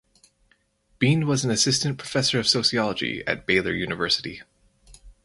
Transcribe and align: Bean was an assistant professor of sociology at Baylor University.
Bean 0.97 1.27
was 1.27 1.45
an 1.45 1.51
assistant 1.51 1.99
professor 1.99 2.39
of 2.39 2.47
sociology 2.47 3.23
at 3.27 3.45
Baylor 3.45 3.71
University. 3.75 4.41